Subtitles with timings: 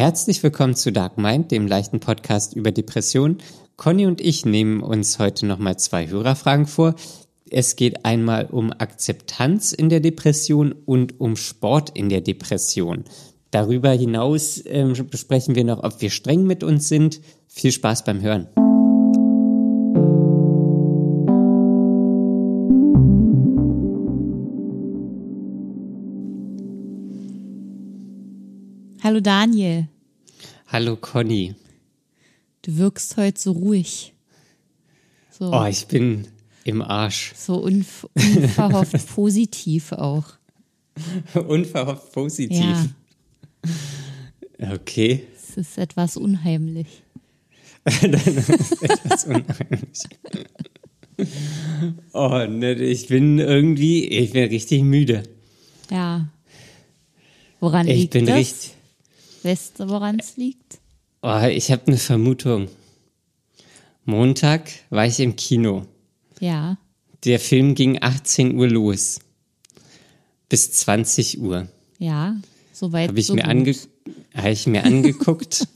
[0.00, 3.36] Herzlich willkommen zu Dark Mind, dem leichten Podcast über Depressionen.
[3.76, 6.94] Conny und ich nehmen uns heute nochmal zwei Hörerfragen vor.
[7.50, 13.04] Es geht einmal um Akzeptanz in der Depression und um Sport in der Depression.
[13.50, 17.20] Darüber hinaus äh, besprechen wir noch, ob wir streng mit uns sind.
[17.46, 18.48] Viel Spaß beim Hören.
[29.02, 29.88] Hallo Daniel.
[30.66, 31.54] Hallo Conny.
[32.60, 34.12] Du wirkst heute so ruhig.
[35.30, 36.28] So, oh, ich bin
[36.64, 37.32] im Arsch.
[37.34, 40.24] So unv unverhofft positiv auch.
[41.34, 42.58] unverhofft positiv.
[44.58, 44.72] Ja.
[44.74, 45.24] Okay.
[45.34, 47.02] Es ist etwas unheimlich.
[47.84, 50.00] das ist etwas unheimlich.
[52.12, 55.22] oh, ne, ich bin irgendwie, ich bin richtig müde.
[55.90, 56.28] Ja.
[57.60, 58.36] Woran ich liegt bin das?
[58.36, 58.74] Richtig,
[59.42, 60.78] Weißt du, woran es liegt?
[61.22, 62.68] Oh, ich habe eine Vermutung.
[64.04, 65.86] Montag war ich im Kino.
[66.40, 66.78] Ja.
[67.24, 69.20] Der Film ging 18 Uhr los.
[70.48, 71.68] Bis 20 Uhr.
[71.98, 72.36] Ja,
[72.72, 73.08] soweit.
[73.08, 73.74] Habe ich, so mir ange
[74.34, 75.68] hab ich mir angeguckt.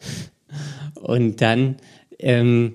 [0.94, 1.76] Und dann
[2.18, 2.74] ähm,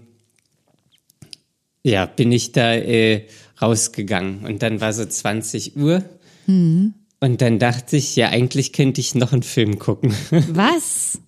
[1.84, 3.26] ja, bin ich da äh,
[3.62, 4.46] rausgegangen.
[4.46, 6.04] Und dann war so 20 Uhr.
[6.48, 6.94] Mhm.
[7.22, 10.14] Und dann dachte ich, ja, eigentlich könnte ich noch einen Film gucken.
[10.50, 11.22] Was?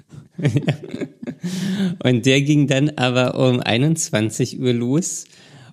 [2.04, 5.26] Und der ging dann aber um 21 Uhr los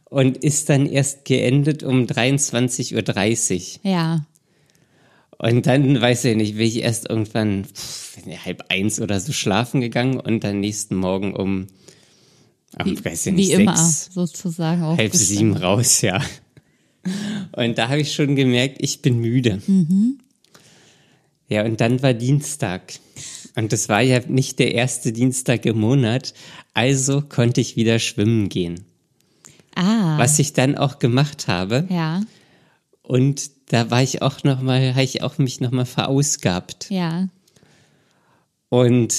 [0.04, 3.90] und ist dann erst geendet um 23.30 Uhr.
[3.90, 4.26] Ja.
[5.38, 9.80] Und dann, weiß ich nicht, bin ich erst irgendwann pff, halb eins oder so schlafen
[9.80, 11.68] gegangen und dann nächsten Morgen um,
[12.84, 14.82] Wie, weiß ich nicht, wie immer, sechs, sozusagen.
[14.82, 15.26] halb aufgestanden.
[15.26, 16.20] sieben raus, ja.
[17.52, 19.60] Und da habe ich schon gemerkt, ich bin müde.
[19.66, 20.18] Mhm.
[21.48, 22.92] Ja, und dann war Dienstag.
[23.56, 26.34] Und das war ja nicht der erste Dienstag im Monat,
[26.74, 28.84] also konnte ich wieder schwimmen gehen.
[29.74, 30.18] Ah.
[30.18, 31.86] Was ich dann auch gemacht habe.
[31.90, 32.22] Ja,
[33.02, 36.90] Und da war ich auch noch mal, habe ich auch mich noch mal verausgabt.
[36.90, 37.28] ja.
[38.68, 39.14] Und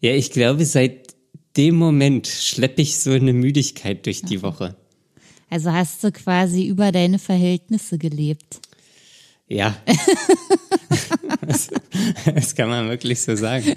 [0.00, 1.14] ja, ich glaube, seit
[1.56, 4.76] dem Moment schleppe ich so eine Müdigkeit durch die Woche.
[5.52, 8.60] Also hast du quasi über deine Verhältnisse gelebt.
[9.48, 9.76] Ja.
[11.46, 11.68] das,
[12.34, 13.74] das kann man wirklich so sagen.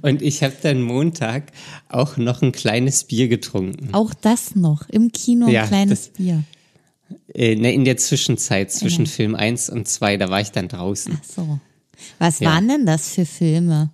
[0.00, 1.50] Und, ich habe dann Montag
[1.88, 3.88] auch noch ein kleines Bier getrunken.
[3.92, 4.88] Auch das noch.
[4.90, 6.44] Im Kino ein Ja, kleines das- Bier.
[7.34, 11.18] Äh, ne, in der Zwischenzeit, zwischen Film 1 und 2, da war ich dann draußen.
[11.20, 11.58] Ach so.
[12.20, 12.50] Was Ja.
[12.50, 13.90] waren denn das für Filme?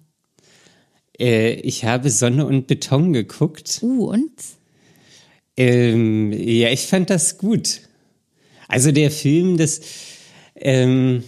[1.19, 3.78] Äh, ich habe Sonne und Beton geguckt.
[3.80, 4.30] Uh, und?
[5.56, 7.83] Ähm, ja, ich fand das gut.
[8.69, 9.81] Also der Film, das,
[10.55, 11.25] ähm,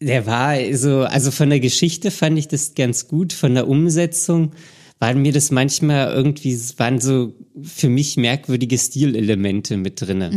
[0.00, 4.52] der war so, also von der Geschichte fand ich das ganz gut, von der Umsetzung
[4.98, 10.30] waren mir das manchmal irgendwie, waren so für mich merkwürdige Stilelemente mit drinne.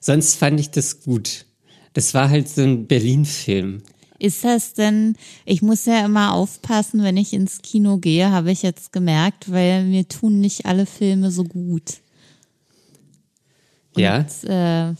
[0.00, 1.46] Sonst fand ich das gut.
[1.94, 3.82] Das war halt so ein Berlin-Film.
[4.22, 8.62] Ist das denn, ich muss ja immer aufpassen, wenn ich ins Kino gehe, habe ich
[8.62, 11.94] jetzt gemerkt, weil mir tun nicht alle Filme so gut.
[13.96, 14.18] Ja.
[14.18, 14.94] Und, äh,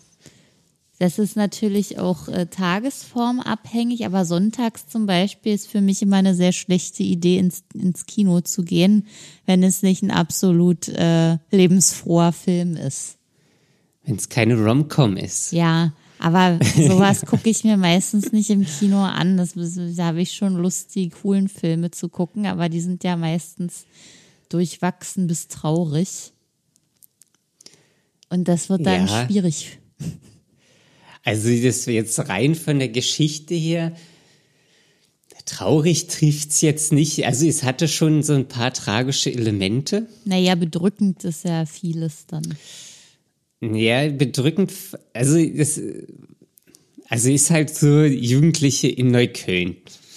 [0.98, 6.34] das ist natürlich auch äh, tagesformabhängig, aber sonntags zum Beispiel ist für mich immer eine
[6.34, 9.06] sehr schlechte Idee, ins, ins Kino zu gehen,
[9.46, 13.18] wenn es nicht ein absolut äh, lebensfroher Film ist.
[14.02, 15.52] Wenn es keine Rom-Com ist.
[15.52, 19.36] Ja, aber sowas gucke ich mir meistens nicht im Kino an.
[19.36, 23.16] Das, da habe ich schon Lust, die coolen Filme zu gucken, aber die sind ja
[23.16, 23.84] meistens
[24.48, 26.32] durchwachsen bis traurig.
[28.28, 29.26] Und das wird dann Ja.
[29.26, 29.78] schwierig.
[31.24, 33.92] Also das jetzt rein von der Geschichte her,
[35.44, 37.26] traurig trifft's jetzt nicht.
[37.26, 40.06] Also es hatte schon so ein paar tragische Elemente.
[40.24, 42.56] Naja, bedrückend ist ja vieles dann.
[43.62, 44.72] Ja, bedrückend.
[45.14, 45.80] Also das,
[47.08, 49.76] also ist halt so Jugendliche in Neukölln.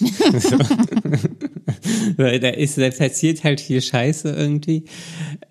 [2.16, 4.84] Weil da ist, da passiert halt viel Scheiße irgendwie.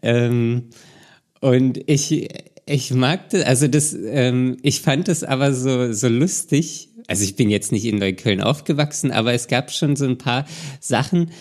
[0.01, 0.63] Ähm,
[1.39, 2.27] und ich,
[2.65, 6.89] ich mag das, also das, ähm, ich fand das aber so, so lustig.
[7.07, 10.45] Also ich bin jetzt nicht in Neukölln aufgewachsen, aber es gab schon so ein paar
[10.79, 11.31] Sachen,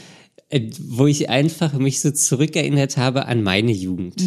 [0.51, 4.21] äh, wo ich einfach mich so zurückerinnert habe an meine Jugend.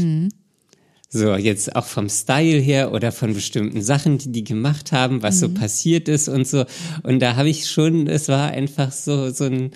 [1.10, 5.40] So, jetzt auch vom Style her oder von bestimmten Sachen, die die gemacht haben, was
[5.40, 6.66] so passiert ist und so.
[7.04, 9.72] Und da habe ich schon, es war einfach so, so ein,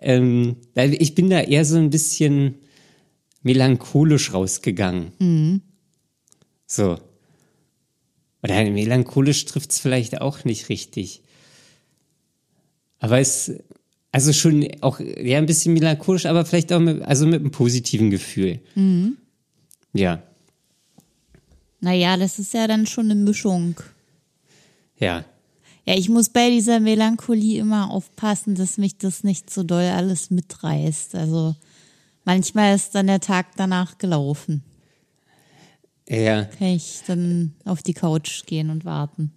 [0.00, 2.54] ähm, ich bin da eher so ein bisschen
[3.42, 5.12] melancholisch rausgegangen.
[6.66, 6.98] So.
[8.42, 11.22] Oder melancholisch trifft's vielleicht auch nicht richtig.
[12.98, 13.52] Aber es,
[14.10, 18.10] also schon auch, ja, ein bisschen melancholisch, aber vielleicht auch mit, also mit einem positiven
[18.10, 18.60] Gefühl.
[18.74, 19.18] Mhm.
[19.92, 20.22] Ja.
[21.82, 23.74] Naja, das ist ja dann schon eine Mischung.
[24.98, 25.24] Ja.
[25.84, 30.30] Ja, ich muss bei dieser Melancholie immer aufpassen, dass mich das nicht so doll alles
[30.30, 31.16] mitreißt.
[31.16, 31.56] Also
[32.24, 34.62] manchmal ist dann der Tag danach gelaufen.
[36.08, 36.44] Ja.
[36.44, 39.32] Kann ich dann auf die Couch gehen und warten.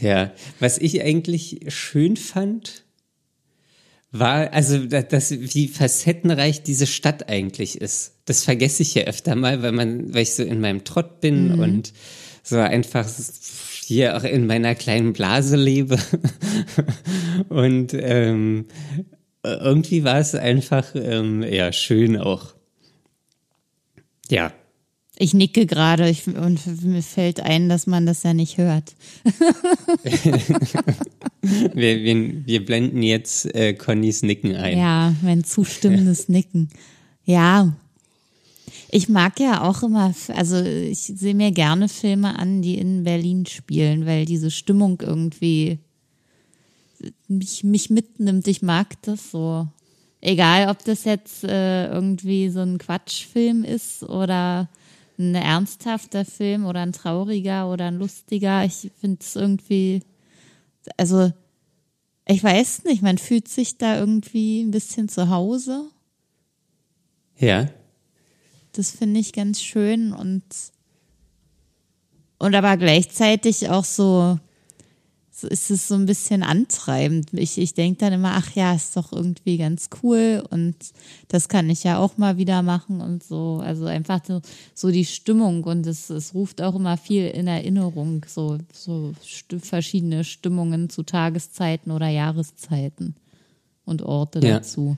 [0.00, 2.82] Ja, was ich eigentlich schön fand,
[4.12, 8.12] war, also, dass, wie facettenreich diese Stadt eigentlich ist.
[8.26, 11.54] Das vergesse ich ja öfter mal, weil man, weil ich so in meinem Trott bin
[11.54, 11.58] mhm.
[11.58, 11.92] und
[12.42, 13.08] so einfach
[13.84, 15.98] hier auch in meiner kleinen Blase lebe.
[17.48, 18.66] und ähm,
[19.42, 22.54] irgendwie war es einfach ähm, ja schön auch.
[24.28, 24.52] Ja.
[25.18, 28.94] Ich nicke gerade und mir fällt ein, dass man das ja nicht hört.
[31.42, 34.78] wir, wir, wir, blenden jetzt äh, Connys Nicken ein.
[34.78, 36.70] Ja, mein zustimmendes Nicken.
[37.24, 37.74] Ja,
[38.90, 43.46] ich mag ja auch immer, also ich sehe mir gerne Filme an, die in Berlin
[43.46, 45.78] spielen, weil diese Stimmung irgendwie
[47.28, 48.46] mich, mich mitnimmt.
[48.48, 49.66] Ich mag das so.
[50.20, 54.68] Egal, ob das jetzt äh, irgendwie so ein Quatschfilm ist oder
[55.22, 58.64] ein ernsthafter Film oder ein trauriger oder ein lustiger.
[58.64, 60.02] Ich finde es irgendwie,
[60.96, 61.32] also
[62.26, 65.90] ich weiß nicht, man fühlt sich da irgendwie ein bisschen zu Hause.
[67.38, 67.68] Ja.
[68.72, 70.44] Das finde ich ganz schön und,
[72.38, 74.38] und aber gleichzeitig auch so,
[75.44, 77.28] ist es so ein bisschen antreibend.
[77.32, 80.74] Ich, ich denke dann immer, ach ja, ist doch irgendwie ganz cool und
[81.28, 83.60] das kann ich ja auch mal wieder machen und so.
[83.64, 84.40] Also einfach so,
[84.74, 89.56] so die Stimmung und es, es ruft auch immer viel in Erinnerung, so, so st
[89.58, 93.14] verschiedene Stimmungen zu Tageszeiten oder Jahreszeiten
[93.84, 94.58] und Orte ja.
[94.58, 94.96] dazu.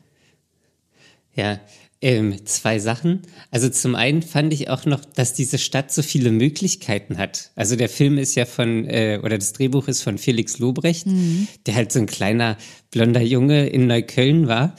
[1.34, 1.60] Ja,
[2.00, 3.22] ähm, zwei Sachen.
[3.50, 7.50] Also zum einen fand ich auch noch, dass diese Stadt so viele Möglichkeiten hat.
[7.56, 11.48] Also der Film ist ja von, äh, oder das Drehbuch ist von Felix Lobrecht, mhm.
[11.66, 12.58] der halt so ein kleiner
[12.90, 14.76] blonder Junge in Neukölln war,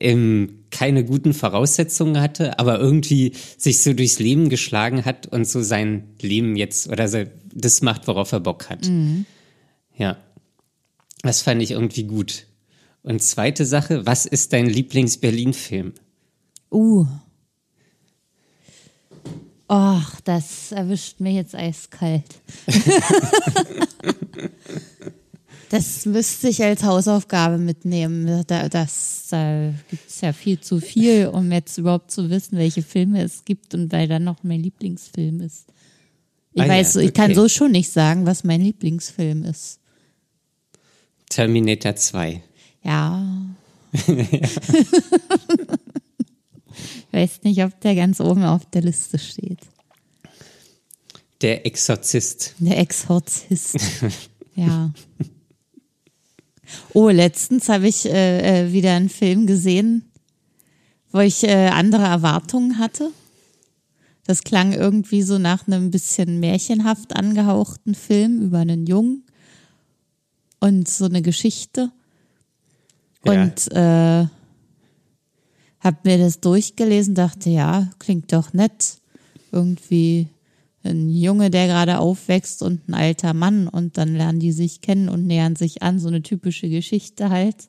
[0.00, 5.62] ähm, keine guten Voraussetzungen hatte, aber irgendwie sich so durchs Leben geschlagen hat und so
[5.62, 7.24] sein Leben jetzt oder so
[7.54, 8.86] das macht, worauf er Bock hat.
[8.86, 9.24] Mhm.
[9.96, 10.18] Ja.
[11.22, 12.46] Das fand ich irgendwie gut.
[13.06, 15.92] Und zweite Sache, was ist dein Lieblings-Berlin-Film?
[16.72, 17.06] Uh.
[19.70, 22.24] Och, das erwischt mir jetzt eiskalt.
[25.68, 28.42] das müsste ich als Hausaufgabe mitnehmen.
[28.48, 32.82] Da, das, da gibt es ja viel zu viel, um jetzt überhaupt zu wissen, welche
[32.82, 35.66] Filme es gibt und weil dann noch mein Lieblingsfilm ist.
[36.54, 37.06] Ich ah, weiß, ja, okay.
[37.06, 39.78] ich kann so schon nicht sagen, was mein Lieblingsfilm ist.
[41.28, 42.42] Terminator 2.
[42.86, 43.26] Ja.
[44.06, 44.40] ja.
[47.10, 49.58] weiß nicht, ob der ganz oben auf der Liste steht.
[51.40, 52.54] Der Exorzist.
[52.58, 53.76] Der Exorzist.
[54.54, 54.92] ja.
[56.92, 60.04] Oh, letztens habe ich äh, äh, wieder einen Film gesehen,
[61.10, 63.10] wo ich äh, andere Erwartungen hatte.
[64.24, 69.24] Das klang irgendwie so nach einem bisschen märchenhaft angehauchten Film über einen Jungen
[70.60, 71.92] und so eine Geschichte.
[73.26, 73.42] Ja.
[73.42, 74.28] Und äh,
[75.80, 78.98] hab mir das durchgelesen, dachte, ja, klingt doch nett.
[79.52, 80.28] Irgendwie
[80.82, 85.08] ein Junge, der gerade aufwächst und ein alter Mann und dann lernen die sich kennen
[85.08, 85.98] und nähern sich an.
[85.98, 87.68] So eine typische Geschichte halt.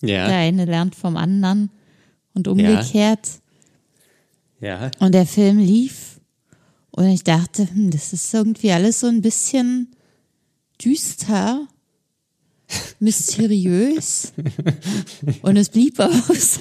[0.00, 0.28] Ja.
[0.28, 1.70] Der eine lernt vom anderen
[2.34, 3.28] und umgekehrt.
[4.60, 4.84] Ja.
[4.84, 4.90] ja.
[4.98, 6.20] Und der Film lief
[6.90, 9.88] und ich dachte, hm, das ist irgendwie alles so ein bisschen
[10.82, 11.66] düster,
[13.00, 14.32] mysteriös
[15.42, 16.60] und es blieb auch so.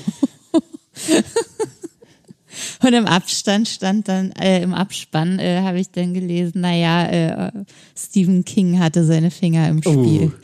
[2.84, 7.52] Und im Abstand stand dann, äh, im Abspann äh, habe ich dann gelesen, naja, äh,
[7.96, 10.32] Stephen King hatte seine Finger im Spiel.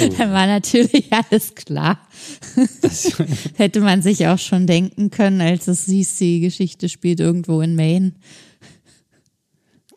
[0.00, 0.04] Uh.
[0.04, 0.08] uh.
[0.18, 1.98] dann war natürlich alles klar.
[3.56, 7.74] Hätte man sich auch schon denken können, als es hieß, die Geschichte spielt irgendwo in
[7.74, 8.12] Maine.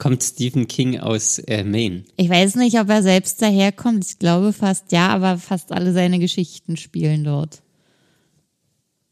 [0.03, 2.03] Kommt Stephen King aus äh, Maine?
[2.17, 4.05] Ich weiß nicht, ob er selbst daherkommt.
[4.05, 7.63] Ich glaube fast ja, aber fast alle seine Geschichten spielen dort.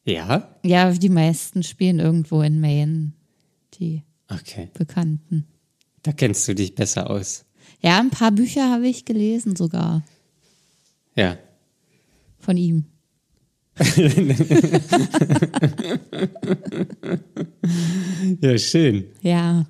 [0.03, 0.53] Ja?
[0.65, 3.13] Ja, die meisten spielen irgendwo in Maine.
[3.75, 4.67] Die okay.
[4.73, 5.47] Bekannten.
[6.03, 7.45] Da kennst du dich besser aus.
[7.79, 10.03] Ja, ein paar Bücher habe ich gelesen sogar.
[11.15, 11.37] Ja.
[12.37, 12.83] Von ihm.
[18.41, 19.05] ja, schön.
[19.21, 19.65] Ja.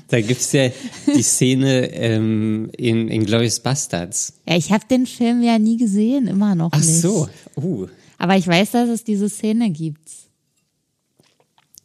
[0.08, 0.70] da gibt's ja
[1.14, 4.34] die Szene ähm, in, in Glorious Bastards.
[4.48, 7.00] Ja, ich habe den Film ja nie gesehen, immer noch Ach nicht.
[7.00, 7.28] so.
[7.56, 7.88] Uh.
[8.18, 10.08] Aber ich weiß, dass es diese Szene gibt.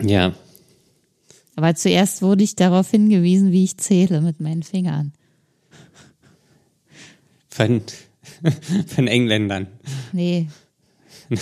[0.01, 0.33] Ja.
[1.55, 5.13] Aber zuerst wurde ich darauf hingewiesen, wie ich zähle mit meinen Fingern.
[7.49, 7.81] Von,
[8.87, 9.67] von Engländern.
[10.11, 10.47] Nee,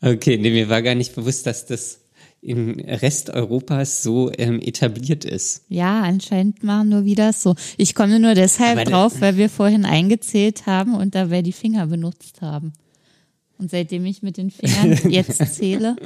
[0.00, 2.00] Okay, nee, mir war gar nicht bewusst, dass das
[2.44, 5.62] im Rest Europas so ähm, etabliert ist.
[5.68, 7.54] ja, anscheinend machen nur wieder so.
[7.78, 11.86] Ich komme nur deshalb Aber drauf, weil wir vorhin eingezählt haben und dabei die Finger
[11.86, 12.72] benutzt haben.
[13.56, 15.96] Und seitdem ich mit den Fingern jetzt zähle,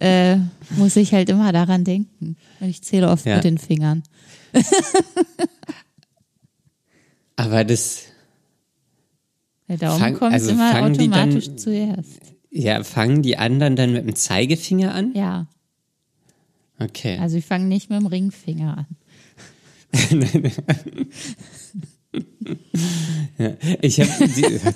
[0.00, 0.36] äh,
[0.76, 2.36] muss ich halt immer daran denken.
[2.60, 3.34] Und ich zähle oft Ja.
[3.36, 4.02] mit den Fingern.
[7.36, 8.02] Aber das,
[9.68, 12.20] Der Daumen Fang- kommt also immer die dann- automatisch zuerst.
[12.50, 15.12] ja, fangen die anderen dann mit dem Zeigefinger an?
[15.14, 15.46] Ja,
[16.78, 17.18] Okay.
[17.18, 18.86] also ich fange nicht mit dem Ringfinger an.
[23.82, 24.10] Ich habe,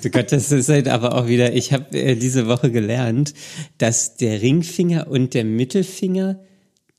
[0.05, 3.33] oh Gott, das ist halt aber auch wieder, ich habe äh, diese Woche gelernt,
[3.77, 6.39] dass der Ringfinger und der Mittelfinger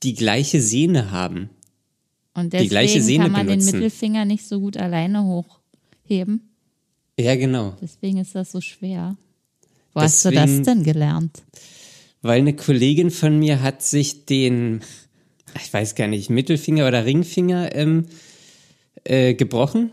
[0.03, 1.49] die gleiche Sehne haben.
[2.33, 3.75] Und Die gleiche deswegen Sehne kann man den benutzen.
[3.75, 6.49] Mittelfinger nicht so gut alleine hochheben.
[7.19, 7.75] Ja, genau.
[7.81, 9.17] Deswegen ist das so schwer.
[9.93, 11.43] Wo hast du das Deswegen- denn gelernt?
[12.21, 14.81] Weil eine Kollegin von mir hat sich den,
[15.55, 18.05] ich weiß gar nicht, Mittelfinger oder Ringfinger ähm,
[19.03, 19.91] äh, gebrochen.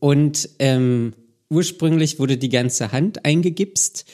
[0.00, 1.14] Und ähm,
[1.48, 4.04] ursprünglich wurde die ganze Hand eingegipst.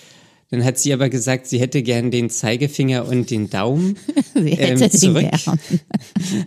[0.55, 3.97] Dann hat sie aber gesagt, sie hätte gern den Zeigefinger und den Daumen.
[4.35, 5.27] Sie ähm, hätte den zurück.
[5.29, 5.59] gern.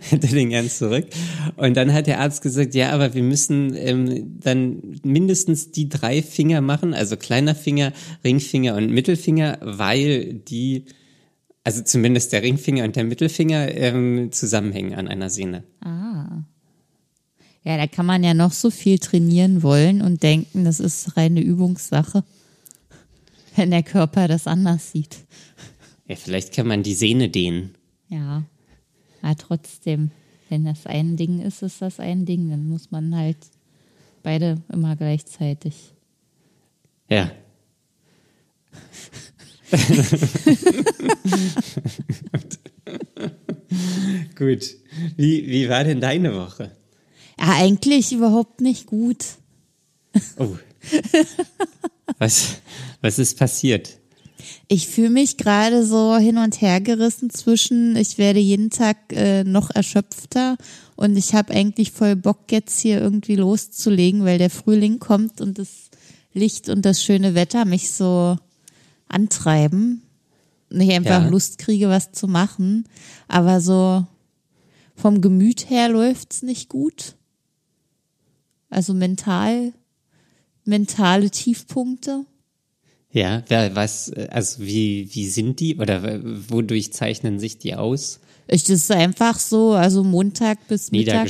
[0.08, 1.08] hätte den gern zurück.
[1.56, 6.22] Und dann hat der Arzt gesagt, ja, aber wir müssen ähm, dann mindestens die drei
[6.22, 7.92] Finger machen, also kleiner Finger,
[8.24, 10.86] Ringfinger und Mittelfinger, weil die,
[11.64, 15.64] also zumindest der Ringfinger und der Mittelfinger ähm, zusammenhängen an einer Sehne.
[15.82, 16.44] Ah.
[17.62, 21.42] Ja, da kann man ja noch so viel trainieren wollen und denken, das ist reine
[21.42, 22.24] Übungssache.
[23.58, 25.16] Wenn der Körper das anders sieht.
[26.06, 27.74] Ja, vielleicht kann man die Sehne dehnen.
[28.08, 28.44] Ja.
[29.20, 30.12] Aber trotzdem,
[30.48, 32.50] wenn das ein Ding ist, ist das ein Ding.
[32.50, 33.36] Dann muss man halt
[34.22, 35.74] beide immer gleichzeitig.
[37.10, 37.32] Ja.
[44.36, 44.76] Gut.
[45.16, 46.70] Wie, wie war denn deine Woche?
[47.40, 49.24] Ja, eigentlich überhaupt nicht gut.
[50.38, 50.56] Oh.
[52.18, 52.56] Was,
[53.00, 53.98] was ist passiert?
[54.66, 59.44] Ich fühle mich gerade so hin und her gerissen zwischen, ich werde jeden Tag äh,
[59.44, 60.56] noch erschöpfter
[60.96, 65.58] und ich habe eigentlich voll Bock jetzt hier irgendwie loszulegen, weil der Frühling kommt und
[65.58, 65.90] das
[66.32, 68.36] Licht und das schöne Wetter mich so
[69.06, 70.02] antreiben
[70.70, 71.28] und ich einfach Ja.
[71.28, 72.84] Lust kriege, was zu machen.
[73.26, 74.06] Aber so
[74.94, 77.14] vom Gemüt her läuft's nicht gut.
[78.70, 79.72] Also mental,
[80.68, 82.24] mentale Tiefpunkte.
[83.10, 86.20] Ja, wer, was, äh, also wie, wie sind die oder
[86.50, 88.20] wodurch zeichnen sich die aus?
[88.50, 91.28] Ich, das ist einfach so, also Montag bis Mittag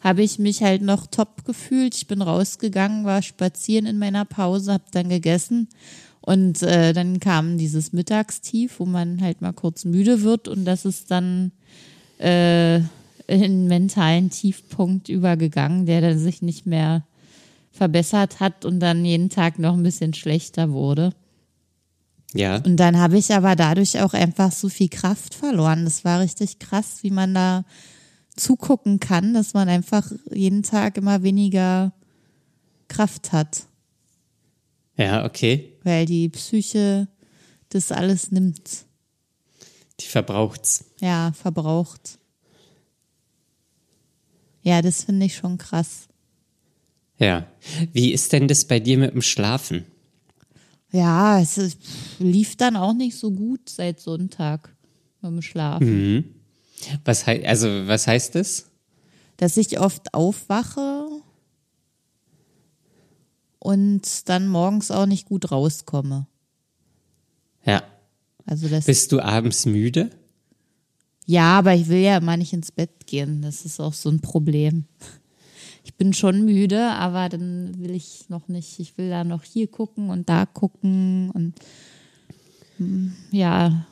[0.00, 1.96] habe ich mich halt noch top gefühlt.
[1.96, 5.68] Ich bin rausgegangen, war spazieren in meiner Pause, habe dann gegessen
[6.20, 10.84] und äh, dann kam dieses Mittagstief, wo man halt mal kurz müde wird und das
[10.84, 11.50] ist dann
[12.18, 17.04] äh, in einen mentalen Tiefpunkt übergegangen, der dann sich nicht mehr
[17.72, 21.14] verbessert hat und dann jeden Tag noch ein bisschen schlechter wurde.
[22.34, 25.84] Ja, Und dann habe ich aber dadurch auch einfach so viel Kraft verloren.
[25.84, 27.64] Das war richtig krass, wie man da
[28.36, 31.92] zugucken kann, dass man einfach jeden Tag immer weniger
[32.88, 33.64] Kraft hat,
[34.96, 35.74] ja, okay.
[35.82, 37.08] weil die Psyche
[37.70, 38.86] das alles nimmt,
[40.00, 40.84] Die verbraucht's.
[41.00, 42.18] ja, verbraucht.
[44.62, 46.08] Ja, das finde ich schon krass.
[47.18, 47.46] Ja.
[47.92, 49.84] Wie ist denn das bei dir mit dem Schlafen?
[50.90, 51.78] Ja, es ist,
[52.18, 54.74] lief dann auch nicht so gut seit Sonntag
[55.22, 56.34] mit dem Schlafen.
[57.04, 58.66] Was, hei- also, was heißt das?
[59.36, 61.06] Dass ich oft aufwache
[63.58, 66.26] und dann morgens auch nicht gut rauskomme.
[67.64, 67.82] Ja.
[68.44, 70.10] Also das Bist du abends müde?
[71.26, 73.42] Ja, aber ich will ja immer nicht ins Bett gehen.
[73.42, 74.84] Das ist auch so ein Problem.
[75.84, 78.78] Ich bin schon müde, aber dann will ich noch nicht.
[78.78, 81.54] Ich will da noch hier gucken und da gucken und
[82.76, 83.86] hm, ja.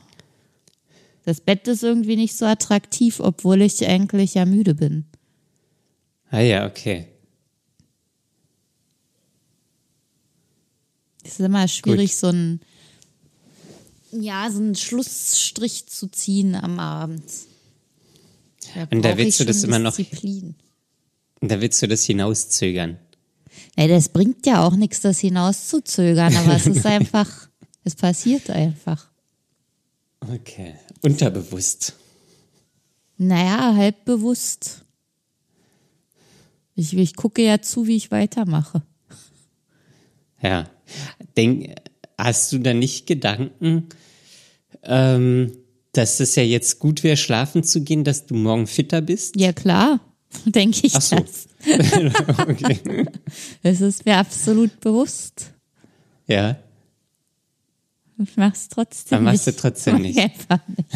[1.23, 5.05] Das Bett ist irgendwie nicht so attraktiv, obwohl ich eigentlich ja müde bin.
[6.31, 7.07] Ah ja, okay.
[11.23, 12.61] Es ist immer schwierig, so ein
[14.13, 17.23] ja, so einen Schlussstrich zu ziehen am Abend.
[18.89, 20.55] Und da willst du das immer noch- Disziplin.
[21.41, 22.97] Und da willst du das hinauszögern.
[23.75, 27.49] Nee, das bringt ja auch nichts, das hinauszuzögern, aber es ist einfach,
[27.83, 29.09] es passiert einfach.
[30.19, 30.75] Okay.
[31.01, 31.95] Unterbewusst.
[33.17, 34.85] Naja, halb bewusst.
[36.75, 38.83] Ich, ich gucke ja zu, wie ich weitermache.
[40.41, 40.69] Ja.
[41.37, 41.75] Denk,
[42.17, 43.89] hast du da nicht Gedanken,
[44.83, 45.51] ähm,
[45.93, 49.35] dass es ja jetzt gut wäre, schlafen zu gehen, dass du morgen fitter bist?
[49.39, 49.99] Ja, klar,
[50.45, 51.15] denke ich Ach so.
[51.17, 51.47] das.
[52.39, 53.05] okay.
[53.63, 55.51] Es ist mir absolut bewusst.
[56.27, 56.57] Ja.
[58.17, 59.57] Ich mach's trotzdem Aber machst nicht.
[59.57, 60.17] du trotzdem nicht.
[60.19, 60.89] Einfach nicht.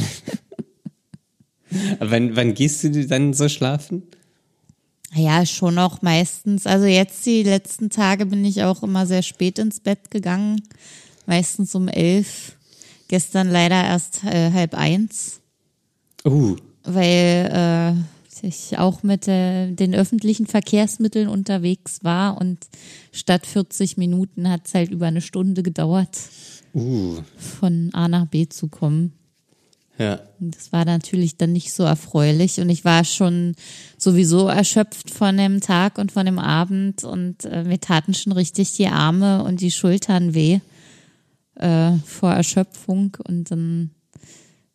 [1.99, 4.03] Aber Wann, wann gehst du dann so schlafen?
[5.13, 6.67] Ja, schon auch meistens.
[6.67, 10.61] Also jetzt die letzten Tage bin ich auch immer sehr spät ins Bett gegangen.
[11.25, 12.57] Meistens um elf.
[13.07, 15.41] Gestern leider erst äh, halb eins.
[16.25, 22.67] Uh, weil äh, ich auch mit äh, den öffentlichen Verkehrsmitteln unterwegs war und
[23.11, 26.17] statt 40 Minuten hat es halt über eine Stunde gedauert,
[26.73, 27.17] uh.
[27.37, 29.13] von A nach B zu kommen.
[29.97, 30.19] Ja.
[30.39, 33.55] Das war natürlich dann nicht so erfreulich und ich war schon
[33.97, 38.73] sowieso erschöpft von dem Tag und von dem Abend und äh, mir taten schon richtig
[38.73, 40.59] die Arme und die Schultern weh
[41.55, 43.91] äh, vor Erschöpfung und dann,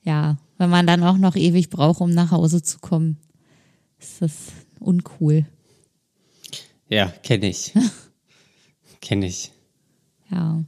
[0.05, 3.19] ja, wenn man dann auch noch ewig braucht, um nach Hause zu kommen,
[4.01, 4.35] ist das
[4.79, 5.47] uncool.
[6.89, 7.73] Ja, kenne ich.
[9.01, 9.53] kenne ich.
[10.31, 10.65] Ja.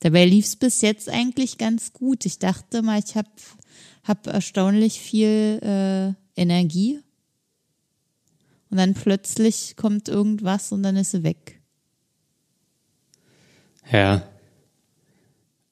[0.00, 2.26] Dabei lief es bis jetzt eigentlich ganz gut.
[2.26, 3.30] Ich dachte mal, ich habe
[4.04, 7.00] hab erstaunlich viel äh, Energie.
[8.70, 11.60] Und dann plötzlich kommt irgendwas und dann ist sie weg.
[13.90, 14.28] Ja.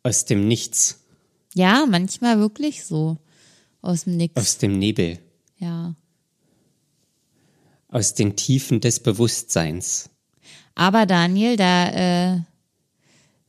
[0.05, 1.01] Aus dem Nichts,
[1.55, 3.19] Ja, manchmal wirklich so.
[3.83, 4.37] Aus dem Nix.
[4.37, 5.19] aus dem Nebel,
[5.63, 5.95] Ja.
[7.89, 10.11] aus den Tiefen des Bewusstseins.
[10.75, 12.41] Aber Daniel, da, äh,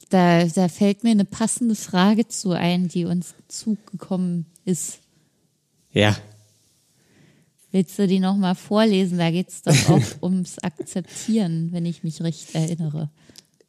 [0.10, 4.99] da, da fällt mir eine passende Frage zu ein, die uns zugekommen ist.
[5.91, 6.17] Ja,
[7.73, 9.17] Willst du die nochmal vorlesen?
[9.17, 13.10] Da geht es doch auch ums Akzeptieren, wenn ich mich recht erinnere.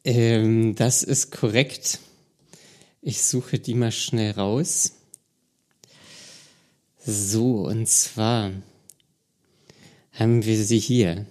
[0.03, 1.97] ähm, das ist korrekt.
[3.01, 4.91] Ich suche die mal schnell raus.
[7.07, 8.51] So, und zwar
[10.11, 11.27] haben wir sie hier.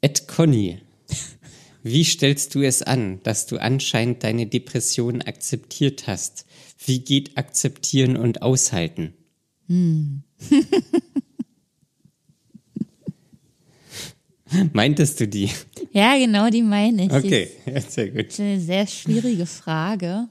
[0.00, 0.78] Ed Conny,
[1.82, 6.46] wie stellst du es an, dass du anscheinend deine Depression akzeptiert hast?
[6.86, 9.12] Wie geht akzeptieren und aushalten?
[14.72, 15.50] Meintest du die?
[15.92, 17.12] Ja, genau, die meine ich.
[17.12, 18.26] Okay, ja, sehr gut.
[18.26, 20.28] Das ist eine sehr schwierige Frage.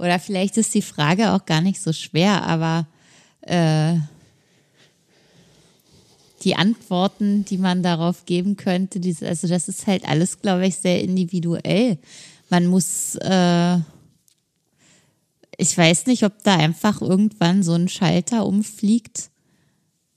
[0.00, 2.86] Oder vielleicht ist die Frage auch gar nicht so schwer, aber
[3.42, 3.96] äh,
[6.42, 10.76] die Antworten, die man darauf geben könnte, diese, also das ist halt alles, glaube ich,
[10.76, 11.98] sehr individuell.
[12.48, 13.76] Man muss, äh,
[15.58, 19.28] ich weiß nicht, ob da einfach irgendwann so ein Schalter umfliegt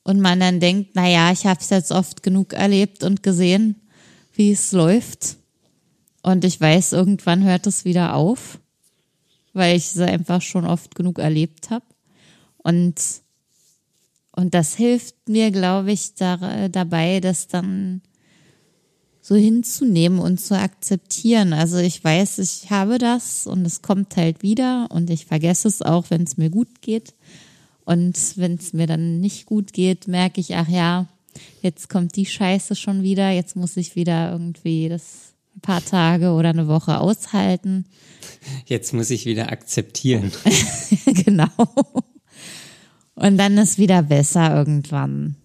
[0.03, 3.75] und man dann denkt, naja, ich habe es jetzt oft genug erlebt und gesehen,
[4.33, 5.35] wie es läuft.
[6.21, 8.59] Und ich weiß, irgendwann hört es wieder auf,
[9.53, 11.85] weil ich es einfach schon oft genug erlebt habe.
[12.57, 12.95] Und,
[14.31, 18.01] und das hilft mir, glaube ich, da, dabei, das dann
[19.21, 21.53] so hinzunehmen und zu akzeptieren.
[21.53, 25.81] Also ich weiß, ich habe das und es kommt halt wieder und ich vergesse es
[25.81, 27.13] auch, wenn es mir gut geht.
[27.85, 31.07] Und wenn es mir dann nicht gut geht, merke ich, ach ja,
[31.61, 35.32] jetzt kommt die Scheiße schon wieder, jetzt muss ich wieder irgendwie das
[35.63, 37.86] paar Tage oder eine Woche aushalten.
[38.67, 40.32] Jetzt muss ich wieder akzeptieren.
[41.06, 41.47] genau.
[43.15, 45.36] Und dann ist wieder besser irgendwann.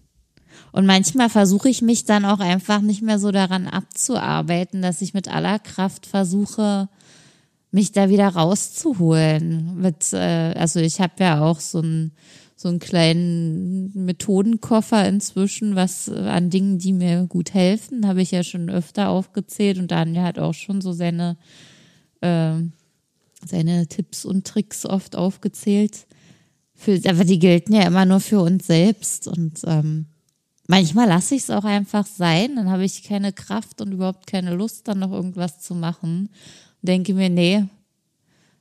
[0.71, 5.15] Und manchmal versuche ich mich dann auch einfach nicht mehr so daran abzuarbeiten, dass ich
[5.15, 6.89] mit aller Kraft versuche,
[7.71, 9.79] mich da wieder rauszuholen.
[9.79, 12.11] Mit, äh, also ich habe ja auch so ein
[12.61, 18.43] so einen kleinen Methodenkoffer inzwischen, was an Dingen, die mir gut helfen, habe ich ja
[18.43, 21.37] schon öfter aufgezählt und Daniel hat auch schon so seine,
[22.19, 22.55] äh,
[23.45, 26.05] seine Tipps und Tricks oft aufgezählt.
[26.75, 30.07] Für, aber die gelten ja immer nur für uns selbst und ähm,
[30.67, 34.53] manchmal lasse ich es auch einfach sein, dann habe ich keine Kraft und überhaupt keine
[34.53, 36.27] Lust, dann noch irgendwas zu machen.
[36.81, 37.63] Und denke mir, nee,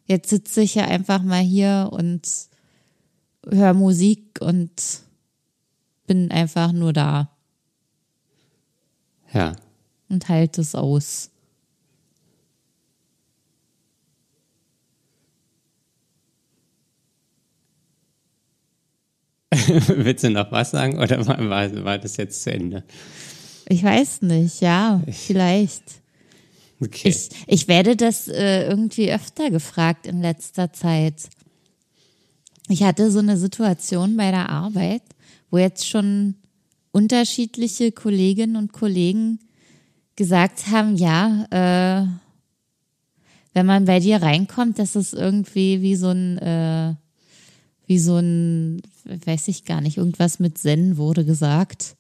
[0.05, 2.49] jetzt sitze ich ja einfach mal hier und
[3.51, 4.71] höre Musik und
[6.07, 7.31] bin einfach nur da.
[9.33, 9.57] Ja.
[10.09, 11.31] Und halte es aus.
[19.51, 22.85] Willst du noch was sagen oder war, war, war das jetzt zu Ende?
[23.69, 25.85] Ich weiß nicht, ja, vielleicht.
[26.81, 27.09] Okay.
[27.09, 31.29] Ich, ich werde das äh, irgendwie öfter gefragt in letzter Zeit.
[32.69, 35.03] Ich hatte so eine Situation bei der Arbeit,
[35.51, 36.35] wo jetzt schon
[36.93, 39.41] unterschiedliche Kolleginnen und Kollegen
[40.17, 42.07] gesagt haben, ja, äh,
[43.55, 46.95] wenn man bei dir reinkommt, das ist irgendwie wie so ein, äh,
[47.87, 51.97] wie so ein, weiß ich gar nicht, irgendwas mit Zen wurde gesagt.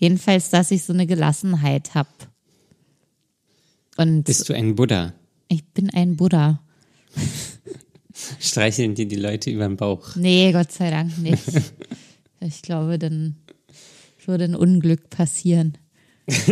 [0.00, 2.08] Jedenfalls, dass ich so eine Gelassenheit habe.
[3.96, 5.12] Und Bist du ein Buddha?
[5.48, 6.60] Ich bin ein Buddha.
[8.40, 10.16] Streicheln dir die Leute über den Bauch?
[10.16, 11.42] Nee, Gott sei Dank nicht.
[12.42, 13.36] Ich glaube, dann
[14.24, 15.76] würde ein Unglück passieren.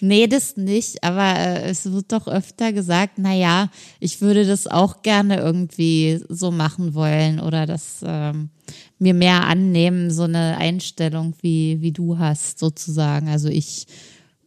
[0.00, 4.66] nee, das nicht, aber äh, es wird doch öfter gesagt, na ja, ich würde das
[4.66, 8.50] auch gerne irgendwie so machen wollen oder das ähm,
[8.98, 13.28] mir mehr annehmen, so eine Einstellung wie, wie du hast, sozusagen.
[13.28, 13.86] Also ich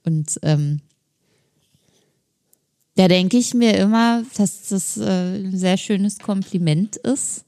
[0.04, 0.82] und ähm,
[2.96, 7.46] da denke ich mir immer, dass das äh, ein sehr schönes Kompliment ist.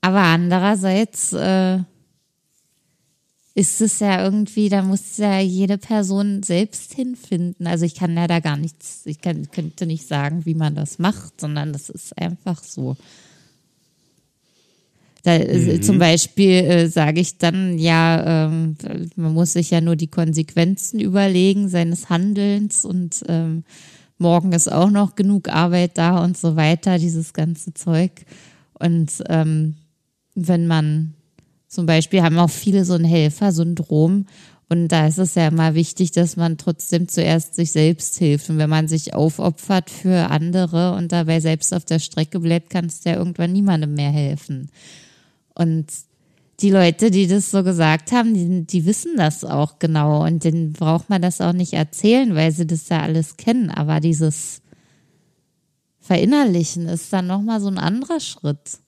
[0.00, 1.78] Aber andererseits äh,
[3.54, 7.66] ist es ja irgendwie, da muss ja jede Person selbst hinfinden.
[7.66, 10.98] Also ich kann ja da gar nichts, ich kann, könnte nicht sagen, wie man das
[10.98, 12.96] macht, sondern das ist einfach so.
[15.24, 15.82] Da, äh, mhm.
[15.82, 18.76] Zum Beispiel äh, sage ich dann, ja, ähm,
[19.16, 23.64] man muss sich ja nur die Konsequenzen überlegen seines Handelns und ähm,
[24.18, 28.12] morgen ist auch noch genug Arbeit da und so weiter, dieses ganze Zeug.
[28.74, 29.76] Und ähm,
[30.34, 31.14] wenn man
[31.68, 34.26] zum Beispiel haben auch viele so ein Helfersyndrom
[34.68, 38.50] und da ist es ja immer wichtig, dass man trotzdem zuerst sich selbst hilft.
[38.50, 43.04] Und wenn man sich aufopfert für andere und dabei selbst auf der Strecke bleibt, kannst
[43.04, 44.70] du ja irgendwann niemandem mehr helfen.
[45.54, 45.86] Und
[46.60, 50.72] die Leute, die das so gesagt haben, die, die wissen das auch genau und denen
[50.72, 53.70] braucht man das auch nicht erzählen, weil sie das ja alles kennen.
[53.70, 54.62] Aber dieses
[56.00, 58.78] Verinnerlichen ist dann nochmal so ein anderer Schritt.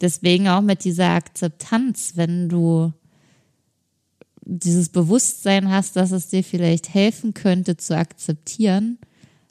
[0.00, 2.92] Deswegen auch mit dieser Akzeptanz, wenn du
[4.44, 8.98] dieses Bewusstsein hast, dass es dir vielleicht helfen könnte zu akzeptieren,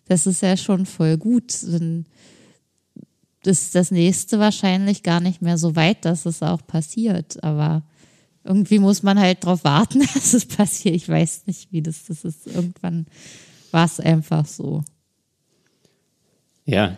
[0.08, 1.54] das ist ja schon voll gut.
[1.64, 2.06] Denn
[3.46, 7.44] ist das nächste wahrscheinlich gar nicht mehr so weit, dass es auch passiert.
[7.44, 7.84] Aber
[8.44, 10.96] irgendwie muss man halt darauf warten, dass es passiert.
[10.96, 12.48] Ich weiß nicht, wie das, das ist.
[12.48, 13.06] Irgendwann
[13.72, 14.84] war es einfach so.
[16.66, 16.98] Ja.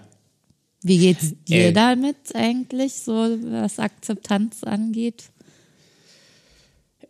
[0.81, 5.25] Wie geht's dir äh, damit eigentlich, so was Akzeptanz angeht?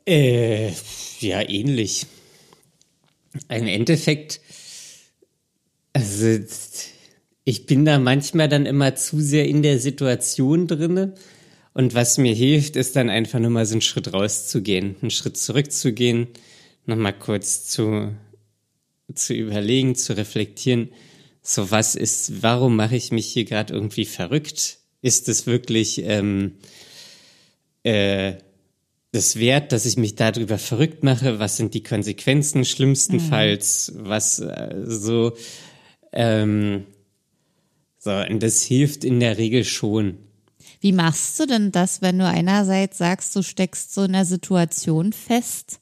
[0.06, 0.72] Äh,
[1.20, 2.08] ja, ähnlich.
[3.48, 4.42] Im Endeffekt,
[5.94, 6.39] also
[7.43, 11.15] ich bin da manchmal dann immer zu sehr in der Situation drinne.
[11.73, 15.38] Und was mir hilft, ist dann einfach nur mal so einen Schritt rauszugehen, einen Schritt
[15.38, 16.28] zurückzugehen,
[16.86, 18.13] nochmal kurz zu,
[19.13, 20.89] zu überlegen, zu reflektieren.
[21.41, 24.80] So, was ist, warum mache ich mich hier gerade irgendwie verrückt?
[25.02, 26.56] Ist es wirklich ähm,
[27.84, 28.34] äh,
[29.12, 31.39] das wert, dass ich mich darüber verrückt mache?
[31.39, 33.93] Was sind die Konsequenzen schlimmstenfalls?
[33.95, 34.08] Mhm.
[34.08, 35.34] Was äh, so
[36.12, 36.86] ähm,
[38.00, 40.18] so, und das hilft in der Regel schon.
[40.80, 45.12] Wie machst du denn das, wenn du einerseits sagst, du steckst so in der Situation
[45.12, 45.82] fest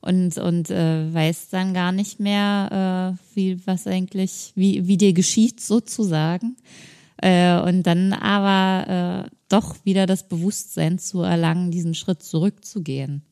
[0.00, 5.12] und, und äh, weißt dann gar nicht mehr, äh, wie was eigentlich, wie, wie dir
[5.12, 6.56] geschieht sozusagen.
[7.18, 13.22] Äh, und dann aber äh, doch wieder das Bewusstsein zu erlangen, diesen Schritt zurückzugehen.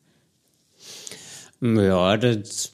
[1.62, 2.72] Ja, das,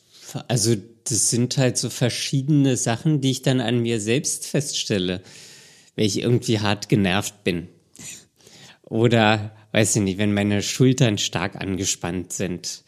[0.49, 5.23] also das sind halt so verschiedene Sachen, die ich dann an mir selbst feststelle
[5.97, 7.69] weil ich irgendwie hart genervt bin.
[8.83, 12.83] Oder, weiß ich nicht, wenn meine Schultern stark angespannt sind.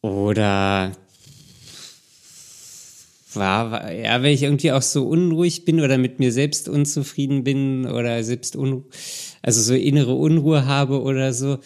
[0.00, 0.92] Oder
[3.36, 7.86] war, ja, wenn ich irgendwie auch so unruhig bin oder mit mir selbst unzufrieden bin
[7.86, 8.84] oder selbst un,
[9.42, 11.58] also so innere Unruhe habe oder so.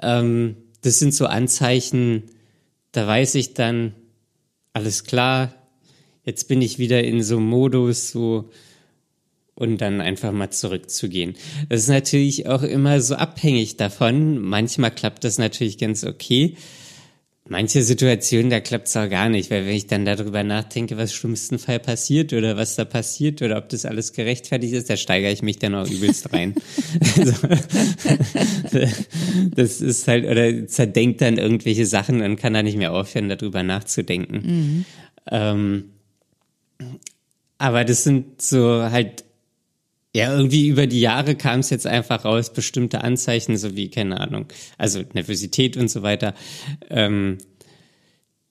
[0.00, 2.24] Ähm, das sind so Anzeichen,
[2.92, 3.94] da weiß ich dann,
[4.72, 5.54] alles klar,
[6.24, 8.50] jetzt bin ich wieder in so einem Modus, so,
[9.54, 11.34] und dann einfach mal zurückzugehen.
[11.68, 14.38] Das ist natürlich auch immer so abhängig davon.
[14.38, 16.56] Manchmal klappt das natürlich ganz okay.
[17.48, 21.12] Manche Situationen, da klappt es auch gar nicht, weil wenn ich dann darüber nachdenke, was
[21.12, 25.32] schlimmsten Fall passiert oder was da passiert oder ob das alles gerechtfertigt ist, da steigere
[25.32, 26.54] ich mich dann auch übelst rein.
[27.16, 27.32] also,
[29.56, 33.64] das ist halt, oder zerdenkt dann irgendwelche Sachen und kann da nicht mehr aufhören, darüber
[33.64, 34.36] nachzudenken.
[34.44, 34.84] Mhm.
[35.30, 35.84] Ähm,
[37.58, 39.24] aber das sind so halt
[40.14, 44.20] ja, irgendwie über die Jahre kam es jetzt einfach raus, bestimmte Anzeichen, so wie, keine
[44.20, 44.46] Ahnung,
[44.76, 46.34] also Nervosität und so weiter,
[46.90, 47.38] ähm,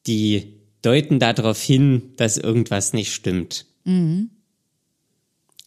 [0.08, 3.66] die deuten darauf hin, dass irgendwas nicht stimmt.
[3.84, 4.32] Mhm.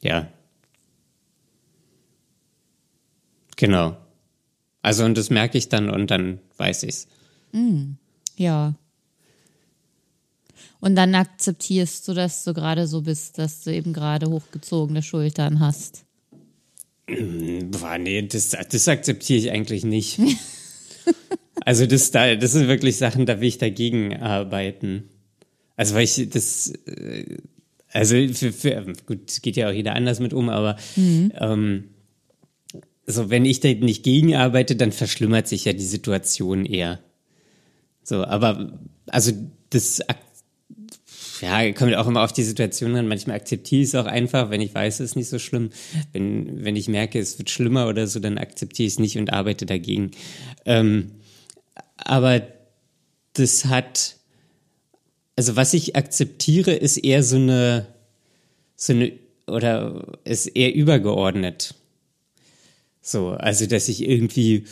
[0.01, 0.29] Ja.
[3.57, 3.97] Genau.
[4.83, 7.07] Also, und das merke ich dann und dann weiß ich's.
[7.53, 7.97] Mhm.
[8.37, 8.75] Ja.
[10.85, 15.59] Und dann akzeptierst du, dass du gerade so bist, dass du eben gerade hochgezogene Schultern
[15.59, 16.05] hast.
[17.07, 20.21] Boah, nee, das, das akzeptiere ich eigentlich nicht.
[21.65, 25.05] also das, da, das sind wirklich Sachen, da will ich dagegen arbeiten.
[25.75, 27.39] Also weil ich das, äh,
[27.91, 31.33] also für, für, gut, geht ja auch jeder anders mit um, aber mhm.
[31.41, 31.85] ähm,
[33.07, 37.01] so wenn ich da nicht gegenarbeite, dann verschlimmert sich ja die Situation eher.
[38.03, 39.33] So, aber also
[39.71, 40.03] das
[41.45, 43.07] ja, kommt auch immer auf die Situation an.
[43.07, 45.71] Manchmal akzeptiere ich es auch einfach, wenn ich weiß, es ist nicht so schlimm.
[46.13, 49.33] Wenn, wenn ich merke, es wird schlimmer oder so, dann akzeptiere ich es nicht und
[49.33, 50.13] arbeite dagegen.
[50.65, 51.13] Ähm,
[51.97, 52.43] aber
[53.35, 54.17] das hat,
[55.37, 57.87] also was ich akzeptiere, ist eher so eine,
[58.77, 59.13] so eine,
[59.47, 61.75] oder ist eher übergeordnet.
[63.03, 64.65] So, also dass ich irgendwie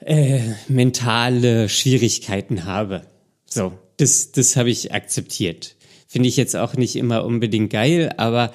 [0.00, 3.02] äh, mentale Schwierigkeiten habe.
[3.44, 5.76] So, das, das habe ich akzeptiert.
[6.06, 8.52] Finde ich jetzt auch nicht immer unbedingt geil, aber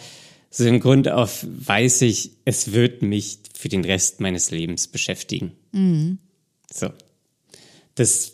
[0.50, 5.52] so im Grund auf weiß ich, es wird mich für den Rest meines Lebens beschäftigen.
[5.72, 6.18] Mhm.
[6.72, 6.90] So.
[7.96, 8.34] Das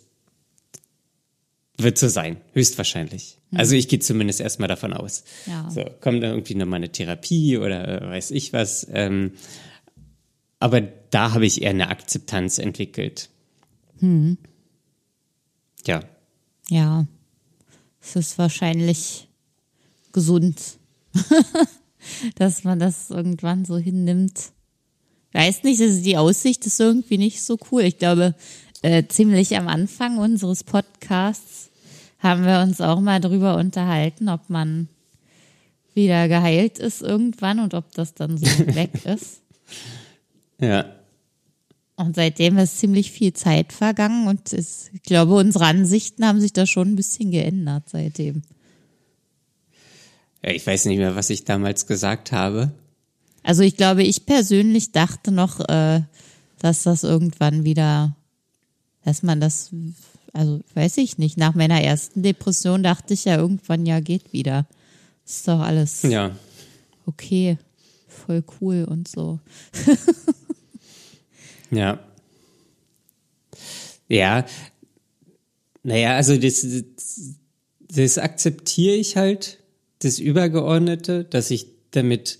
[1.78, 3.38] wird so sein, höchstwahrscheinlich.
[3.52, 3.60] Mhm.
[3.60, 5.24] Also ich gehe zumindest erstmal davon aus.
[5.46, 5.70] Ja.
[5.70, 8.88] So, kommt dann irgendwie nochmal eine Therapie oder äh, weiß ich was.
[8.92, 9.34] Ähm,
[10.60, 13.30] aber da habe ich eher eine Akzeptanz entwickelt.
[14.00, 14.38] Mhm.
[15.86, 16.02] Ja.
[16.70, 17.08] Ja,
[18.00, 19.28] es ist wahrscheinlich
[20.14, 20.78] gesund,
[22.36, 24.52] dass man das irgendwann so hinnimmt.
[25.34, 27.84] Weiß nicht, also die Aussicht ist irgendwie nicht so cool.
[27.84, 28.36] Ich glaube,
[28.82, 31.70] äh, ziemlich am Anfang unseres Podcasts
[32.20, 34.90] haben wir uns auch mal drüber unterhalten, ob man
[35.94, 39.42] wieder geheilt ist irgendwann und ob das dann so weg ist.
[40.60, 40.99] Ja.
[42.00, 46.54] Und seitdem ist ziemlich viel Zeit vergangen und es, ich glaube, unsere Ansichten haben sich
[46.54, 48.44] da schon ein bisschen geändert seitdem.
[50.42, 52.72] Ja, ich weiß nicht mehr, was ich damals gesagt habe.
[53.44, 56.04] Also ich glaube, ich persönlich dachte noch, äh,
[56.60, 58.16] dass das irgendwann wieder,
[59.04, 59.72] dass man das,
[60.32, 64.68] also weiß ich nicht, nach meiner ersten Depression dachte ich ja irgendwann, ja, geht wieder.
[65.26, 66.34] Ist doch alles ja.
[67.06, 67.58] okay,
[68.08, 69.42] voll cool und so.
[71.72, 72.00] Ja.
[74.08, 74.46] Ja.
[75.84, 76.66] Naja, also das,
[77.80, 79.60] das akzeptiere ich halt,
[80.00, 82.40] das Übergeordnete, dass ich damit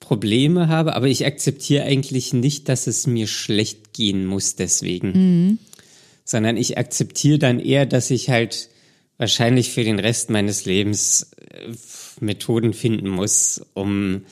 [0.00, 5.12] Probleme habe, aber ich akzeptiere eigentlich nicht, dass es mir schlecht gehen muss deswegen.
[5.12, 5.58] Mhm.
[6.24, 8.68] Sondern ich akzeptiere dann eher, dass ich halt
[9.16, 11.72] wahrscheinlich für den Rest meines Lebens äh,
[12.20, 14.22] Methoden finden muss, um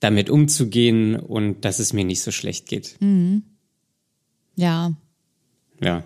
[0.00, 2.96] damit umzugehen und dass es mir nicht so schlecht geht.
[3.00, 3.42] Mhm.
[4.56, 4.92] Ja.
[5.80, 6.04] Ja.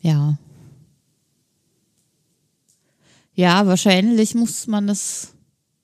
[0.00, 0.38] Ja.
[3.34, 5.34] Ja, wahrscheinlich muss man das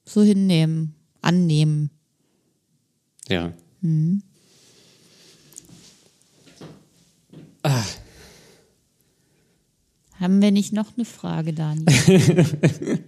[0.05, 1.91] so hinnehmen, annehmen.
[3.29, 3.53] Ja.
[3.81, 4.23] Mhm.
[7.63, 7.85] Ah.
[10.19, 11.87] Haben wir nicht noch eine Frage, Daniel?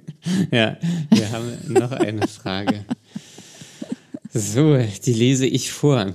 [0.51, 0.79] ja,
[1.11, 2.87] wir haben noch eine Frage.
[4.35, 6.15] So, die lese ich vor.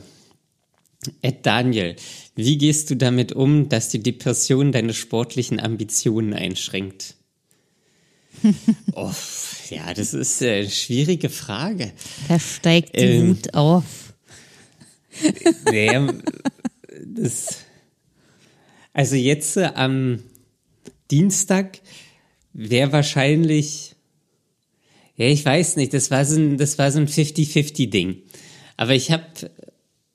[1.21, 1.95] Ed Daniel,
[2.35, 7.15] wie gehst du damit um, dass die Depression deine sportlichen Ambitionen einschränkt?
[8.93, 9.11] oh,
[9.69, 11.93] ja, das ist eine schwierige Frage.
[12.27, 14.13] Da steigt die ähm, Wut auf.
[15.71, 15.99] nee,
[17.05, 17.59] das,
[18.93, 20.23] also jetzt äh, am
[21.09, 21.79] Dienstag
[22.53, 23.95] wäre wahrscheinlich,
[25.17, 28.21] ja, ich weiß nicht, das war so ein, das war so ein 50-50-Ding.
[28.77, 29.25] Aber ich habe,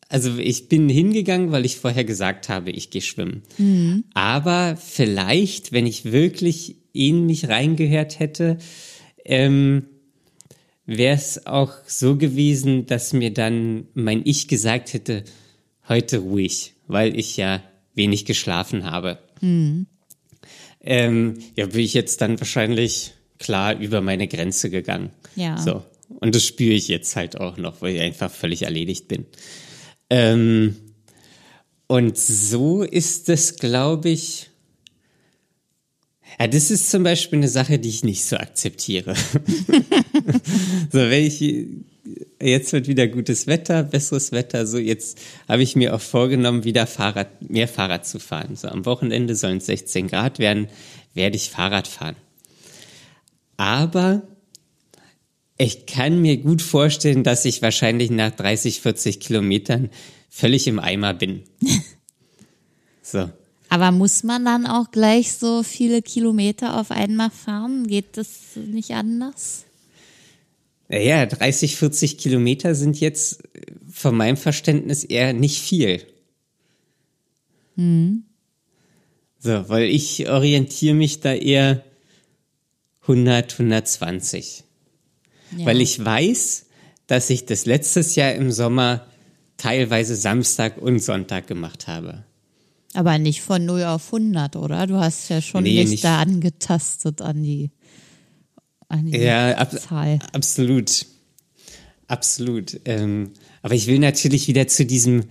[0.09, 3.43] also ich bin hingegangen, weil ich vorher gesagt habe, ich gehe schwimmen.
[3.59, 4.05] Mhm.
[4.15, 8.59] Aber vielleicht, wenn ich wirklich in mich reingehört hätte,
[9.25, 9.87] ähm,
[10.87, 15.25] wäre es auch so gewesen, dass mir dann mein Ich gesagt hätte,
[15.89, 17.61] heute ruhig, weil ich ja
[17.95, 19.19] wenig geschlafen habe.
[19.41, 19.87] Mhm.
[20.81, 25.11] Ähm, ja, bin ich jetzt dann wahrscheinlich klar über meine Grenze gegangen.
[25.37, 25.59] Ja.
[25.59, 25.83] So.
[26.21, 29.27] Und das spüre ich jetzt halt auch noch, weil ich einfach völlig erledigt bin.
[30.11, 30.77] Ähm,
[31.87, 34.51] und so ist es, glaube ich,
[36.39, 39.15] ja, das ist zum Beispiel eine Sache, die ich nicht so akzeptiere.
[40.93, 41.41] so, wenn ich,
[42.41, 46.87] jetzt wird wieder gutes Wetter, besseres Wetter, so jetzt habe ich mir auch vorgenommen, wieder
[46.87, 48.57] Fahrrad, mehr Fahrrad zu fahren.
[48.57, 50.69] So am Wochenende sollen es 16 Grad werden,
[51.15, 52.17] werde ich Fahrrad fahren.
[53.63, 54.23] Aber
[55.57, 59.91] ich kann mir gut vorstellen, dass ich wahrscheinlich nach 30, 40 Kilometern
[60.29, 61.45] völlig im Eimer bin.
[63.05, 63.29] So.
[63.69, 67.89] Aber muss man dann auch gleich so viele Kilometer auf einmal fahren?
[67.89, 69.65] Geht das nicht anders?
[70.89, 73.43] Naja, 30, 40 Kilometer sind jetzt
[73.93, 76.01] von meinem Verständnis eher nicht viel.
[77.75, 78.23] Mhm.
[79.41, 81.85] So, weil ich orientiere mich da eher
[83.03, 84.65] 100, 120.
[85.57, 85.67] Ja.
[85.67, 86.67] Weil ich weiß,
[87.07, 89.07] dass ich das letztes Jahr im Sommer
[89.57, 92.25] teilweise Samstag und Sonntag gemacht habe.
[92.95, 94.87] Aber nicht von 0 auf 100, oder?
[94.87, 97.71] Du hast ja schon nee, nicht da angetastet an die,
[98.89, 100.19] an die ja, ab, Zahl.
[100.33, 101.07] Absolut.
[102.07, 102.81] Absolut.
[102.85, 103.31] Ähm,
[103.63, 105.25] aber ich will natürlich wieder zu diesem,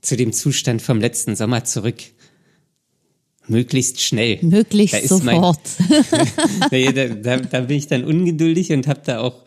[0.00, 2.02] zu dem Zustand vom letzten Sommer zurück.
[3.48, 4.38] Möglichst schnell.
[4.42, 5.60] Möglichst sofort.
[6.70, 9.42] Mein, da, da, da, bin ich dann ungeduldig und habe da auch,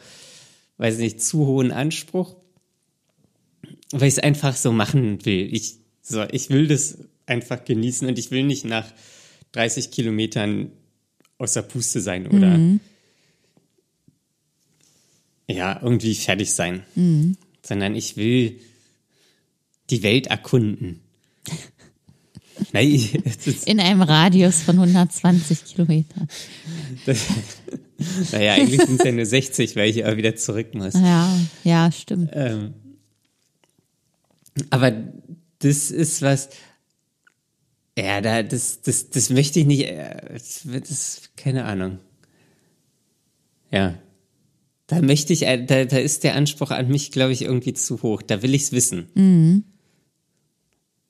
[0.78, 2.36] weiß nicht, zu hohen Anspruch,
[3.92, 5.54] weil ich es einfach so machen will.
[5.54, 8.86] Ich, so, ich will das einfach genießen und ich will nicht nach
[9.54, 10.72] 30 Kilometern
[11.38, 12.80] außer Puste sein oder mhm.
[15.48, 17.38] ja, irgendwie fertig sein, mhm.
[17.62, 18.60] sondern ich will
[19.90, 21.02] die Welt erkunden.
[22.76, 23.24] Nein,
[23.66, 26.28] In einem Radius von 120 Kilometern.
[28.34, 30.94] Naja, eigentlich sind es ja nur 60, weil ich aber wieder zurück muss.
[30.94, 31.30] Ja,
[31.64, 32.32] ja, stimmt.
[32.34, 32.74] Ähm,
[34.70, 34.92] aber
[35.60, 36.50] das ist was,
[37.98, 42.00] ja, da, das, das, das möchte ich nicht, äh, das, das, keine Ahnung.
[43.72, 43.98] Ja.
[44.88, 48.02] Da möchte ich, äh, da, da ist der Anspruch an mich, glaube ich, irgendwie zu
[48.02, 48.22] hoch.
[48.22, 49.08] Da will ich's wissen.
[49.16, 49.64] Mhm.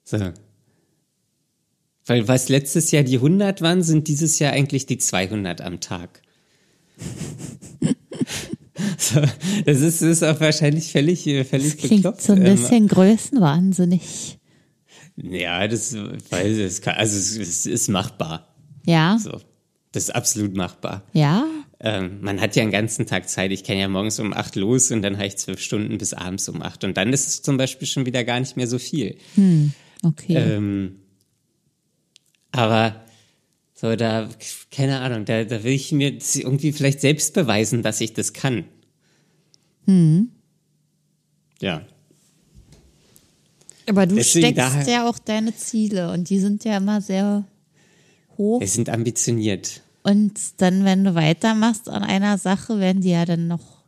[0.04, 0.32] So.
[2.06, 6.22] Weil was letztes Jahr die 100 waren, sind dieses Jahr eigentlich die 200 am Tag.
[8.98, 9.22] so,
[9.66, 12.22] das ist, ist auch wahrscheinlich völlig, völlig das klingt bekloppt.
[12.22, 14.38] so ein ähm, bisschen ähm, größenwahnsinnig.
[15.18, 15.96] Ja, das,
[16.30, 18.54] weil es kann, also es, es ist machbar.
[18.86, 19.18] Ja.
[19.22, 19.42] So,
[19.92, 21.04] das ist absolut machbar.
[21.14, 21.46] Ja.
[21.80, 23.52] Ähm, man hat ja einen ganzen Tag Zeit.
[23.52, 26.48] Ich kann ja morgens um acht los und dann habe ich zwölf Stunden bis abends
[26.50, 26.84] um acht.
[26.84, 29.18] Und dann ist es zum Beispiel schon wieder gar nicht mehr so viel.
[29.36, 30.36] Hm, okay.
[30.36, 31.00] Ähm,
[32.56, 33.06] aber
[33.74, 34.30] so, da,
[34.72, 38.66] keine Ahnung, da, da will ich mir irgendwie vielleicht selbst beweisen, dass ich das kann.
[39.86, 40.30] Hm.
[41.62, 41.86] Ja.
[43.88, 47.46] Aber du Deswegen steckst ja auch deine Ziele und die sind ja immer sehr
[48.38, 48.60] hoch.
[48.60, 49.82] Die sind ambitioniert.
[50.04, 53.84] Und dann, wenn du weitermachst an einer Sache, werden die ja dann noch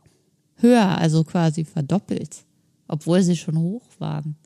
[0.56, 2.44] höher, also quasi verdoppelt,
[2.88, 4.36] obwohl sie schon hoch waren.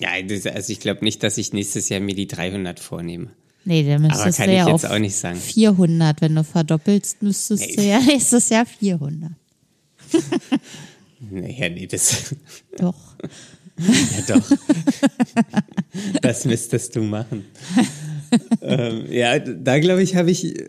[0.00, 3.30] Ja, also ich glaube nicht, dass ich nächstes Jahr mir die 300 vornehme.
[3.66, 5.36] Nee, dann müsstest Aber kann du ja ich jetzt auch nicht sagen.
[5.40, 7.76] 400, wenn du verdoppelst, müsstest nee.
[7.76, 9.32] du ja nächstes Jahr 400.
[11.30, 12.36] naja, nee, das.
[12.78, 13.16] Doch.
[13.78, 14.50] Ja, doch.
[16.22, 17.44] das müsstest du machen.
[18.62, 20.66] ähm, ja, da glaube ich, habe ich, äh,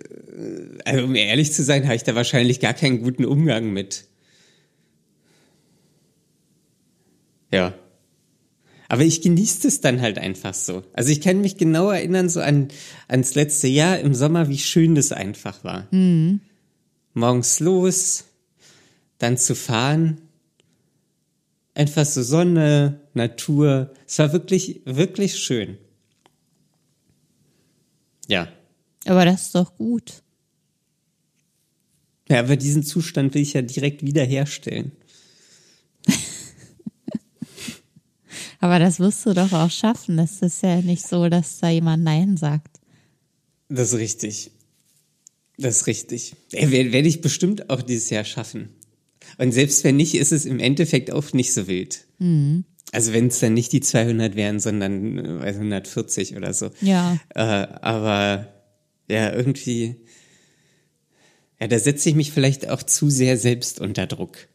[0.84, 4.06] also um ehrlich zu sein, habe ich da wahrscheinlich gar keinen guten Umgang mit.
[7.54, 7.74] Ja.
[8.90, 10.84] Aber ich genieße es dann halt einfach so.
[10.94, 12.70] Also ich kann mich genau erinnern, so an
[13.08, 15.88] ans letzte Jahr im Sommer, wie schön das einfach war.
[15.92, 16.40] Mhm.
[17.14, 18.26] Morgens los,
[19.18, 20.22] dann zu fahren,
[21.74, 23.92] einfach so Sonne, Natur.
[24.08, 25.78] Es war wirklich, wirklich schön.
[28.28, 28.48] Ja.
[29.06, 30.22] Aber das ist doch gut.
[32.30, 34.92] Ja, aber diesen Zustand will ich ja direkt wiederherstellen.
[38.60, 40.18] Aber das wirst du doch auch schaffen.
[40.18, 42.80] Das ist ja nicht so, dass da jemand Nein sagt.
[43.70, 44.52] Das ist richtig.
[45.58, 46.36] Das ist richtig.
[46.52, 48.70] Äh, Werde ich bestimmt auch dieses Jahr schaffen.
[49.38, 52.06] Und selbst wenn nicht, ist es im Endeffekt auch nicht so wild.
[52.20, 52.66] Mhm.
[52.92, 56.72] Also wenn es dann nicht die 200 wären, sondern äh, 140 oder so.
[56.82, 57.18] Ja.
[57.36, 58.54] Äh, aber
[59.10, 59.98] ja, irgendwie,
[61.60, 64.48] ja, da setze ich mich vielleicht auch zu sehr selbst unter Druck.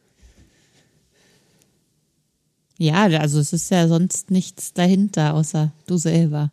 [2.77, 6.51] Ja, also es ist ja sonst nichts dahinter, außer du selber.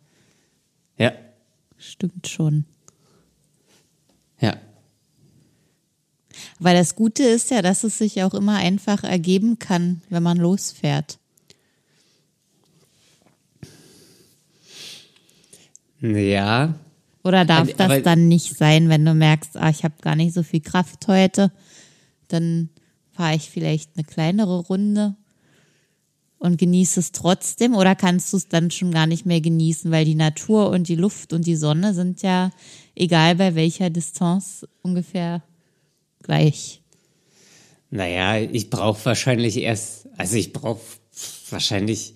[0.97, 1.13] Ja.
[1.77, 2.65] Stimmt schon.
[4.39, 4.55] Ja.
[6.59, 10.37] Weil das Gute ist ja, dass es sich auch immer einfach ergeben kann, wenn man
[10.37, 11.17] losfährt.
[16.01, 16.75] Ja.
[17.23, 20.33] Oder darf Aber- das dann nicht sein, wenn du merkst, ah, ich habe gar nicht
[20.33, 21.51] so viel Kraft heute,
[22.27, 22.69] dann
[23.11, 25.15] fahre ich vielleicht eine kleinere Runde
[26.41, 30.05] und genieße es trotzdem oder kannst du es dann schon gar nicht mehr genießen, weil
[30.05, 32.49] die Natur und die Luft und die Sonne sind ja
[32.95, 35.43] egal bei welcher Distanz ungefähr
[36.23, 36.81] gleich.
[37.91, 40.81] Naja, ich brauche wahrscheinlich erst, also ich brauche
[41.51, 42.15] wahrscheinlich,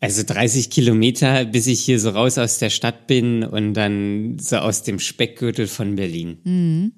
[0.00, 4.58] also 30 Kilometer, bis ich hier so raus aus der Stadt bin und dann so
[4.58, 6.92] aus dem Speckgürtel von Berlin.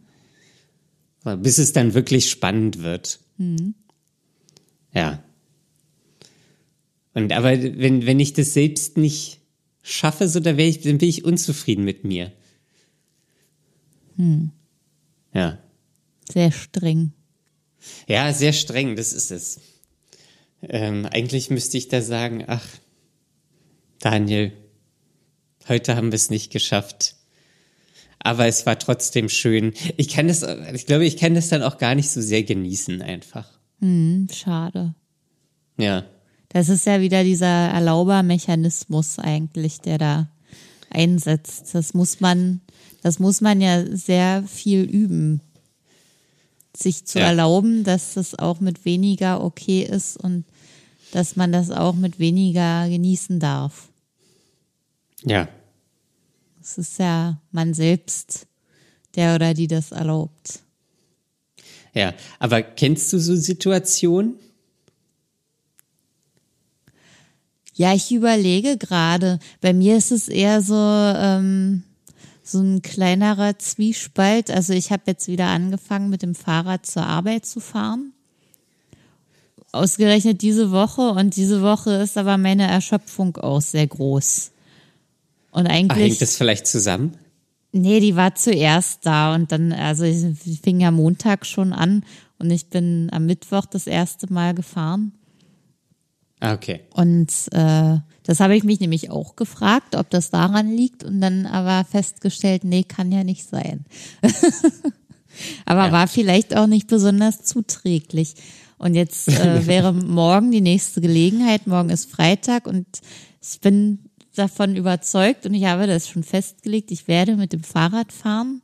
[1.22, 3.20] Aber Bis es dann wirklich spannend wird.
[4.92, 5.22] Ja.
[7.14, 9.40] Und aber wenn, wenn ich das selbst nicht
[9.82, 12.32] schaffe, so da wäre ich, dann bin ich unzufrieden mit mir.
[15.34, 15.58] Ja.
[16.30, 17.12] Sehr streng.
[18.06, 19.60] Ja, sehr streng, das ist es.
[20.62, 22.66] Ähm, eigentlich müsste ich da sagen, ach,
[23.98, 24.52] Daniel,
[25.68, 27.16] heute haben wir es nicht geschafft.
[28.20, 29.74] Aber es war trotzdem schön.
[29.96, 33.02] Ich kann das, ich glaube, ich kann das dann auch gar nicht so sehr genießen
[33.02, 33.58] einfach.
[33.82, 34.94] Hm, schade.
[35.76, 36.04] Ja.
[36.50, 40.28] Das ist ja wieder dieser Erlaubermechanismus eigentlich, der da
[40.90, 41.74] einsetzt.
[41.74, 42.60] Das muss man,
[43.02, 45.40] das muss man ja sehr viel üben,
[46.76, 47.26] sich zu Ja.
[47.26, 50.44] erlauben, dass das auch mit weniger okay ist und
[51.12, 53.88] dass man das auch mit weniger genießen darf.
[55.24, 55.48] Ja.
[56.60, 58.46] Es ist ja man selbst,
[59.16, 60.61] der oder die das erlaubt.
[61.94, 62.14] Ja.
[62.38, 64.36] Aber kennst du so Situationen?
[67.74, 69.38] Ja, ich überlege gerade.
[69.60, 71.84] Bei mir ist es eher so, ähm,
[72.42, 74.50] so ein kleinerer Zwiespalt.
[74.50, 78.12] Also ich habe jetzt wieder angefangen, mit dem Fahrrad zur Arbeit zu fahren.
[79.72, 84.50] Ausgerechnet diese Woche und diese Woche ist aber meine Erschöpfung auch sehr groß.
[85.50, 86.10] Und Ah, eigentlich.
[86.10, 87.16] hängt das vielleicht zusammen?
[87.72, 92.04] Nee, die war zuerst da und dann, also ich fing ja Montag schon an
[92.38, 95.12] und ich bin am Mittwoch das erste Mal gefahren.
[96.40, 96.80] Ah, okay.
[96.92, 101.46] Und äh, das habe ich mich nämlich auch gefragt, ob das daran liegt und dann
[101.46, 103.84] aber festgestellt, nee, kann ja nicht sein.
[105.64, 105.92] aber Ja.
[105.92, 108.34] war vielleicht auch nicht besonders zuträglich.
[108.76, 111.66] Und jetzt äh, wäre morgen die nächste Gelegenheit.
[111.68, 112.86] Morgen ist Freitag und
[113.40, 114.00] ich bin
[114.34, 118.62] davon überzeugt und ich habe das schon festgelegt, ich werde mit dem Fahrrad fahren.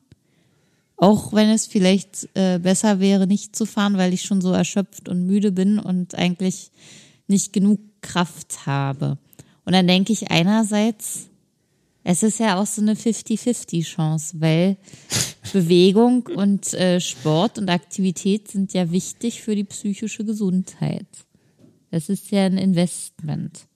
[0.96, 5.08] Auch wenn es vielleicht äh, besser wäre, nicht zu fahren, weil ich schon so erschöpft
[5.08, 6.72] und müde bin und eigentlich
[7.28, 9.18] nicht genug Kraft habe.
[9.64, 11.28] Und dann denke ich einerseits,
[12.02, 14.76] es ist ja auch so eine 50-50-Chance, weil
[15.52, 21.06] Bewegung und äh, Sport und Aktivität sind ja wichtig für die psychische Gesundheit.
[21.90, 23.67] Das ist ja ein Investment.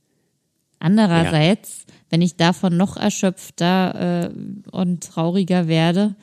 [0.83, 4.31] Andererseits, wenn ich davon noch erschöpfter äh,
[4.73, 6.17] und trauriger werde,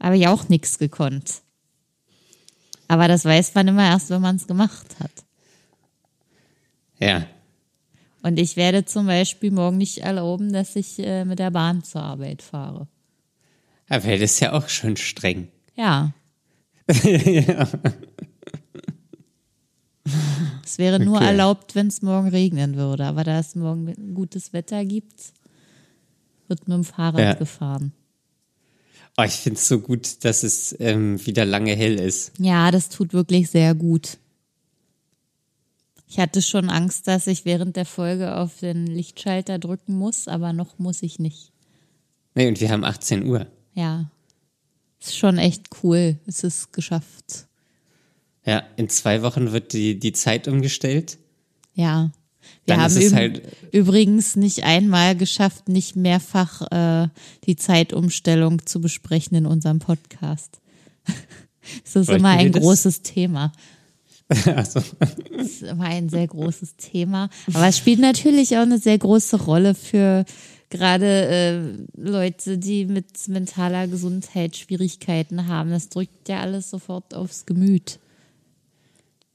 [0.00, 1.42] habe ich auch nichts gekonnt.
[2.86, 5.10] Aber das weiß man immer erst, wenn man es gemacht hat.
[7.00, 7.26] Ja.
[8.22, 12.02] Und ich werde zum Beispiel morgen nicht erlauben, dass ich äh, mit der Bahn zur
[12.02, 12.86] Arbeit fahre.
[13.88, 15.48] Aber das ist ja auch schon streng.
[15.74, 16.12] Ja.
[20.68, 21.28] Es wäre nur Okay.
[21.28, 23.06] erlaubt, wenn es morgen regnen würde.
[23.06, 25.32] Aber da es morgen gutes Wetter gibt,
[26.46, 27.32] wird mit dem Fahrrad Ja.
[27.34, 27.92] gefahren.
[29.16, 32.32] Oh, ich finde es so gut, dass es ähm, wieder lange hell ist.
[32.38, 34.18] Ja, das tut wirklich sehr gut.
[36.06, 40.52] Ich hatte schon Angst, dass ich während der Folge auf den Lichtschalter drücken muss, aber
[40.52, 41.50] noch muss ich nicht.
[42.34, 43.46] Nee, und wir haben 18 Uhr.
[43.74, 44.10] Ja.
[45.00, 46.18] Ist schon echt cool.
[46.26, 47.47] Es ist geschafft.
[48.48, 51.18] Ja, in zwei Wochen wird die, die Zeit umgestellt.
[51.74, 52.10] Ja.
[52.64, 53.42] Wir Dann haben üb halt-
[53.72, 57.08] übrigens nicht einmal geschafft, nicht mehrfach äh,
[57.44, 60.60] die Zeitumstellung zu besprechen in unserem Podcast.
[61.84, 62.62] Das ist Wollten immer ein das?
[62.62, 63.52] großes Thema.
[64.46, 67.28] Also, Das ist immer ein sehr großes Thema.
[67.52, 70.24] Aber es spielt natürlich auch eine sehr große Rolle für
[70.70, 71.60] gerade äh,
[72.00, 75.68] Leute, die mit mentaler Gesundheit Schwierigkeiten haben.
[75.70, 77.98] Das drückt ja alles sofort aufs Gemüt.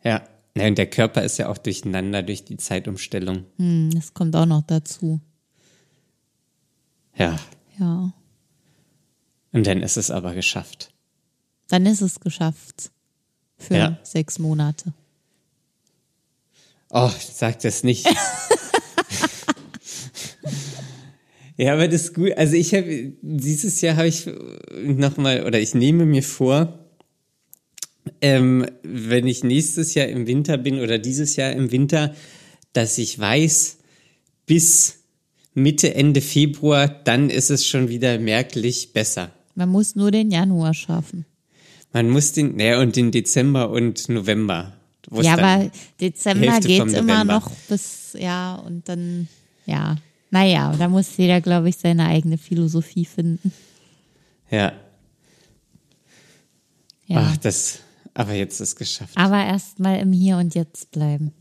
[0.04, 0.22] Ja.
[0.56, 0.68] ja.
[0.68, 3.46] Und der Körper ist ja auch durcheinander durch die Zeitumstellung.
[3.58, 5.20] Hm, das kommt auch noch dazu.
[7.16, 7.40] Ja.
[7.80, 8.14] Ja.
[9.52, 10.92] Und dann ist es aber geschafft.
[11.70, 12.92] Dann ist es geschafft.
[13.58, 14.00] Für Ja.
[14.04, 14.94] sechs Monate.
[16.90, 18.08] Oh, sag das nicht.
[21.58, 22.32] ja, aber das ist gut.
[22.38, 24.30] Also ich habe dieses Jahr habe ich
[24.84, 26.83] nochmal oder ich nehme mir vor,
[28.22, 32.14] ähm, wenn ich nächstes Jahr im Winter bin oder dieses Jahr im Winter,
[32.74, 33.78] dass ich weiß,
[34.46, 35.00] bis
[35.54, 39.32] Mitte, Ende Februar, dann ist es schon wieder merklich besser.
[39.56, 41.26] Man muss nur den Januar schaffen.
[41.92, 44.74] Man muss den, naja, und den Dezember und November.
[45.12, 45.70] Ja, aber
[46.02, 49.28] Dezember geht immer noch bis, ja, und dann,
[49.66, 49.98] ja.
[50.32, 53.54] Naja, da muss jeder, glaube ich, seine eigene Philosophie finden.
[54.50, 54.74] Ja.
[57.06, 57.30] Ja.
[57.30, 57.80] Ach, das,
[58.14, 59.18] aber jetzt ist geschafft.
[59.18, 61.34] Aber erst mal im Hier und Jetzt bleiben.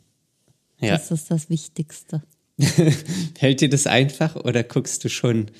[0.80, 0.92] Ja.
[0.92, 2.22] Das ist das Wichtigste.
[3.38, 5.50] Fällt dir das einfach oder guckst du schon?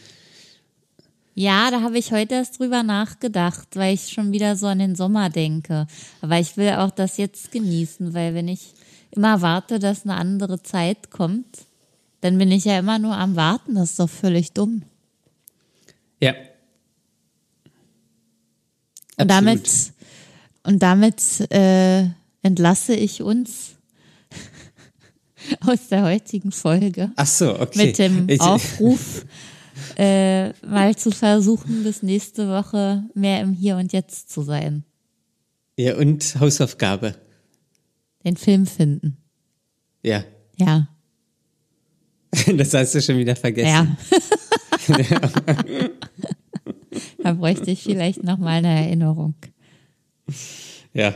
[1.35, 4.95] Ja, da habe ich heute erst drüber nachgedacht, weil ich schon wieder so an den
[4.95, 5.87] Sommer denke.
[6.21, 8.75] Aber ich will auch das jetzt genießen, weil wenn ich
[9.11, 11.67] immer warte, dass eine andere Zeit kommt,
[12.21, 13.75] dann bin ich ja immer nur am Warten.
[13.75, 14.83] Das ist doch völlig dumm.
[16.21, 16.35] Ja.
[19.19, 19.93] Und damit,
[20.65, 21.21] und damit
[21.53, 22.07] äh,
[22.43, 23.77] entlasse ich uns
[25.61, 27.87] aus der heutigen Folge Ach so, okay.
[27.87, 29.25] mit dem Ich- Aufruf,
[29.97, 34.85] äh, mal zu versuchen, bis nächste Woche mehr im Hier und Jetzt zu sein.
[35.77, 37.15] Ja, und Hausaufgabe.
[38.25, 39.17] Den Film finden.
[40.03, 40.23] Ja.
[40.57, 40.89] Ja,
[42.57, 43.97] Das hast du schon wieder vergessen.
[44.89, 44.89] ja.
[47.23, 49.35] da bräuchte ich vielleicht noch mal eine Erinnerung.
[50.95, 51.15] Ja.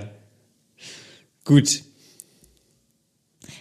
[1.45, 1.83] Gut.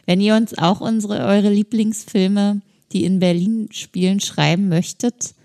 [0.06, 2.62] Wenn ihr uns auch unsere eure Lieblingsfilme,
[2.94, 5.36] die in Berlin spielen, schreiben möchtet,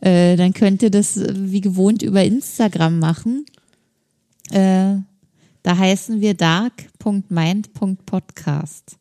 [0.00, 3.46] äh, dann könnt ihr das äh, wie gewohnt über Instagram machen.
[4.50, 4.96] Äh,
[5.62, 8.96] da heißen wir dark.mind.podcast.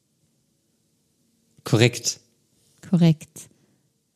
[1.63, 2.19] Korrekt.
[2.89, 3.49] Korrekt.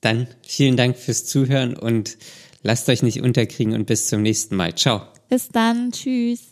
[0.02, 2.18] Dann vielen Dank fürs Zuhören und
[2.64, 4.76] lasst euch nicht unterkriegen und bis zum nächsten Mal.
[4.76, 5.19] Ciao.
[5.30, 5.92] Bis dann.
[5.92, 6.49] Tschüss.